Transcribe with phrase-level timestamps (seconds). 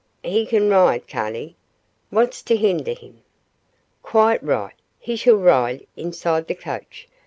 [0.23, 1.55] "He c'n ride, cain't he?
[2.11, 3.21] Wha's to hindeh him?"
[4.01, 4.73] "Quite right.
[4.97, 7.07] He shall ride inside the coach.